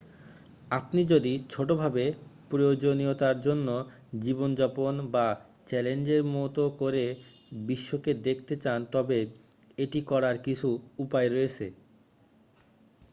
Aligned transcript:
আপনি 0.71 1.01
যদি 1.11 1.33
ছোট 1.49 1.69
ভাবে 1.81 2.05
প্রয়োজনীয়তার 2.51 3.37
জন্য 3.41 3.67
জীবনযাপন 4.19 4.93
বা 5.13 5.25
চ্যালেঞ্জের 5.67 6.23
মতো 6.35 6.63
করে 6.79 7.03
বিশ্বকে 7.63 8.11
দেখতে 8.25 8.53
চান 8.63 8.79
তবে 8.93 9.19
এটি 9.77 9.99
করার 10.09 10.37
কিছু 10.45 10.67
উপায় 10.99 11.27
রয়েছে 11.29 11.65